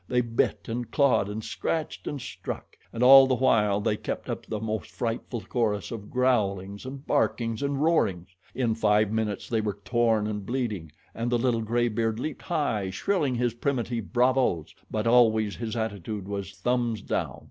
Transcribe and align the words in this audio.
They 0.07 0.21
bit 0.21 0.67
and 0.67 0.89
clawed 0.89 1.29
and 1.29 1.43
scratched 1.43 2.07
and 2.07 2.19
struck, 2.19 2.75
and 2.91 3.03
all 3.03 3.27
the 3.27 3.35
while 3.35 3.79
they 3.79 3.95
kept 3.97 4.31
up 4.31 4.47
the 4.47 4.59
most 4.59 4.89
frightful 4.89 5.41
chorus 5.41 5.91
of 5.91 6.09
growlings 6.09 6.87
and 6.87 7.05
barkings 7.05 7.61
and 7.61 7.79
roarings. 7.79 8.29
In 8.55 8.73
five 8.73 9.11
minutes 9.11 9.47
they 9.47 9.61
were 9.61 9.77
torn 9.85 10.25
and 10.25 10.43
bleeding, 10.43 10.91
and 11.13 11.31
the 11.31 11.37
little 11.37 11.61
graybeard 11.61 12.19
leaped 12.19 12.41
high, 12.41 12.89
shrilling 12.89 13.35
his 13.35 13.53
primitive 13.53 14.11
bravos; 14.11 14.73
but 14.89 15.05
always 15.05 15.57
his 15.57 15.75
attitude 15.75 16.27
was 16.27 16.51
"thumbs 16.55 17.03
down." 17.03 17.39